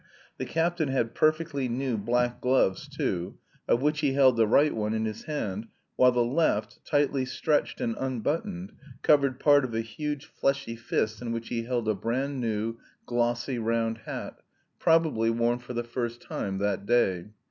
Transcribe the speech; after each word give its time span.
The 0.39 0.47
captain 0.47 0.87
had 0.87 1.13
perfectly 1.13 1.69
new 1.69 1.95
black 1.95 2.41
gloves 2.41 2.87
too, 2.87 3.37
of 3.67 3.83
which 3.83 3.99
he 3.99 4.13
held 4.13 4.35
the 4.35 4.47
right 4.47 4.75
one 4.75 4.95
in 4.95 5.05
his 5.05 5.25
hand, 5.25 5.67
while 5.95 6.11
the 6.11 6.23
left, 6.23 6.83
tightly 6.83 7.23
stretched 7.23 7.79
and 7.79 7.95
unbuttoned, 7.99 8.71
covered 9.03 9.39
part 9.39 9.63
of 9.63 9.71
the 9.71 9.81
huge 9.81 10.25
fleshy 10.25 10.75
fist 10.75 11.21
in 11.21 11.31
which 11.33 11.49
he 11.49 11.65
held 11.65 11.87
a 11.87 11.93
brand 11.93 12.39
new, 12.41 12.77
glossy 13.05 13.59
round 13.59 13.99
hat, 13.99 14.39
probably 14.79 15.29
worn 15.29 15.59
for 15.59 15.73
the 15.73 15.83
first 15.83 16.19
time 16.19 16.57
that 16.57 16.87
day. 16.87 17.27